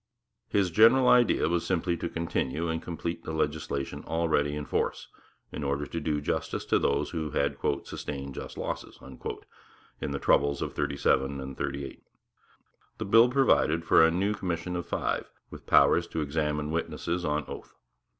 His 0.49 0.71
general 0.71 1.07
idea 1.07 1.47
was 1.47 1.63
simply 1.63 1.95
to 1.97 2.09
continue 2.09 2.67
and 2.67 2.81
complete 2.81 3.23
the 3.23 3.31
legislation 3.33 4.03
already 4.03 4.55
in 4.55 4.65
force, 4.65 5.07
in 5.51 5.63
order 5.63 5.85
to 5.85 5.99
do 5.99 6.19
justice 6.19 6.65
to 6.65 6.79
those 6.79 7.11
who 7.11 7.29
had 7.29 7.55
'sustained 7.83 8.33
just 8.33 8.57
losses' 8.57 8.97
in 10.01 10.09
the 10.09 10.17
'troubles' 10.17 10.63
of 10.63 10.73
'37 10.73 11.39
and 11.39 11.55
'38. 11.55 12.01
The 12.97 13.05
bill 13.05 13.29
provided 13.29 13.85
for 13.85 14.03
a 14.03 14.09
new 14.09 14.33
commission 14.33 14.75
of 14.75 14.87
five, 14.87 15.29
with 15.51 15.67
power 15.67 16.01
to 16.01 16.21
examine 16.21 16.71
witnesses 16.71 17.23
on 17.23 17.45
oath. 17.47 17.75